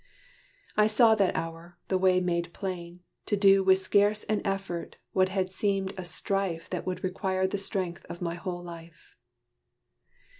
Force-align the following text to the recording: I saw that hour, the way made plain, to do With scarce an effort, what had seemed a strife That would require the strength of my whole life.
I 0.75 0.87
saw 0.87 1.13
that 1.13 1.35
hour, 1.35 1.77
the 1.87 1.97
way 1.99 2.19
made 2.19 2.51
plain, 2.55 3.03
to 3.27 3.37
do 3.37 3.63
With 3.63 3.77
scarce 3.77 4.23
an 4.23 4.41
effort, 4.43 4.95
what 5.11 5.29
had 5.29 5.51
seemed 5.51 5.93
a 5.95 6.05
strife 6.05 6.67
That 6.71 6.87
would 6.87 7.03
require 7.03 7.45
the 7.45 7.59
strength 7.59 8.03
of 8.09 8.19
my 8.19 8.33
whole 8.33 8.63
life. 8.63 9.15